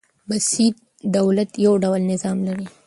[0.27, 0.75] بسیط
[1.17, 2.65] دولت يو ډول نظام لري.